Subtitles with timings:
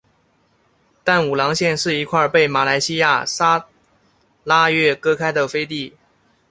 [1.03, 3.67] 淡武廊县是一块被马来西亚砂
[4.43, 5.95] 拉越割开的飞地。